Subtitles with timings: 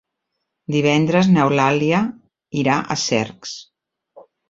[0.75, 2.01] Divendres n'Eulàlia
[2.65, 3.57] irà a Cercs.